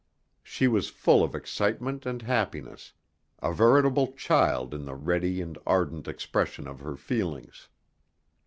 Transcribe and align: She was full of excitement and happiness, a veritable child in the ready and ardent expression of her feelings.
She 0.41 0.67
was 0.67 0.89
full 0.89 1.23
of 1.23 1.35
excitement 1.35 2.07
and 2.07 2.23
happiness, 2.23 2.93
a 3.37 3.53
veritable 3.53 4.13
child 4.13 4.73
in 4.73 4.83
the 4.85 4.95
ready 4.95 5.41
and 5.41 5.59
ardent 5.63 6.07
expression 6.07 6.67
of 6.67 6.79
her 6.79 6.95
feelings. 6.95 7.69